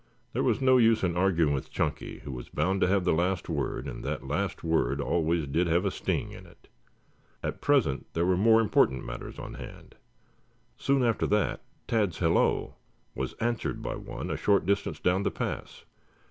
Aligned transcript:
There 0.33 0.41
was 0.41 0.61
no 0.63 0.77
use 0.77 1.03
in 1.03 1.15
arguing 1.15 1.53
with 1.53 1.69
Chunky, 1.69 2.21
who 2.23 2.31
was 2.31 2.49
bound 2.49 2.81
to 2.81 2.87
have 2.87 3.03
the 3.03 3.13
last 3.13 3.47
word 3.49 3.87
and 3.87 4.03
that 4.03 4.25
last 4.27 4.63
word 4.63 4.99
always 4.99 5.45
did 5.45 5.67
have 5.67 5.85
a 5.85 5.91
sting 5.91 6.31
in 6.31 6.47
it. 6.47 6.67
At 7.43 7.61
present 7.61 8.07
there 8.15 8.25
were 8.25 8.35
more 8.35 8.61
important 8.61 9.05
matters 9.05 9.37
on 9.37 9.53
hand. 9.53 9.93
Soon 10.75 11.03
after 11.03 11.27
that 11.27 11.61
Tad's 11.87 12.17
hello 12.17 12.73
was 13.13 13.33
answered 13.33 13.83
by 13.83 13.93
one 13.95 14.31
a 14.31 14.37
short 14.37 14.65
distance 14.65 14.99
down 14.99 15.21
the 15.21 15.29
pass. 15.29 15.85